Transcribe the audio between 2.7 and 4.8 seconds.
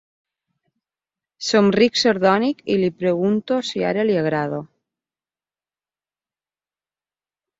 i li pregunto si ara li agrado.